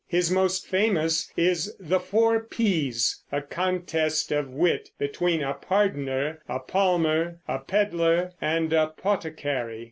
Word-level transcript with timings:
His 0.07 0.31
most 0.31 0.65
famous 0.65 1.31
is 1.37 1.75
"The 1.79 1.99
Four 1.99 2.39
P's," 2.39 3.21
a 3.31 3.39
contest 3.39 4.31
of 4.31 4.49
wit 4.49 4.89
between 4.97 5.43
a 5.43 5.53
"Pardoner, 5.53 6.41
a 6.49 6.57
Palmer, 6.57 7.37
a 7.47 7.59
Pedlar 7.59 8.31
and 8.41 8.73
a 8.73 8.91
Poticary." 8.97 9.79